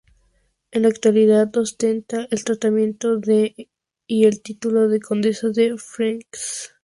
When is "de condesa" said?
4.89-5.49